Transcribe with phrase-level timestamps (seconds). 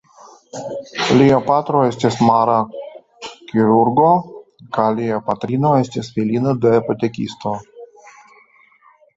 [1.17, 2.55] Lia patro estis mara
[3.51, 4.07] kirurgo
[4.79, 7.57] kaj lia patrino estis filino de apotekisto.